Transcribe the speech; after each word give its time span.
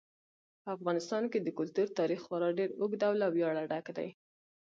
په 0.63 0.69
افغانستان 0.77 1.23
کې 1.31 1.39
د 1.41 1.49
کلتور 1.59 1.87
تاریخ 1.99 2.19
خورا 2.25 2.49
ډېر 2.59 2.69
اوږد 2.79 3.01
او 3.07 3.13
له 3.21 3.27
ویاړه 3.35 3.63
ډک 3.71 3.85
دی. 3.97 4.09